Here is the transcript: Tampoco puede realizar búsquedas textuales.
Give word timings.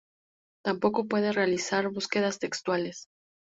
Tampoco 0.65 1.05
puede 1.05 1.31
realizar 1.31 1.89
búsquedas 1.89 2.39
textuales. 2.39 3.05